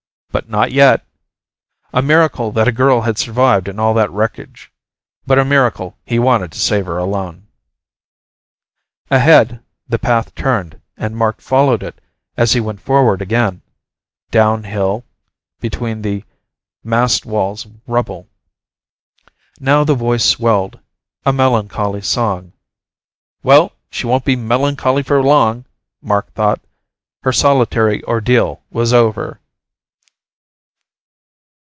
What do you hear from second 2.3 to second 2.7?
that